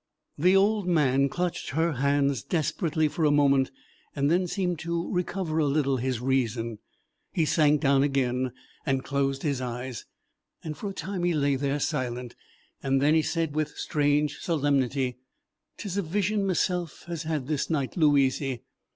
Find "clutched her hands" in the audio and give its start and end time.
1.29-2.41